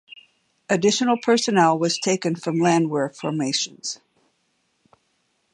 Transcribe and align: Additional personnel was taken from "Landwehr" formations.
Additional 0.67 1.15
personnel 1.21 1.77
was 1.77 1.99
taken 1.99 2.33
from 2.35 2.57
"Landwehr" 2.59 3.09
formations. 3.09 3.99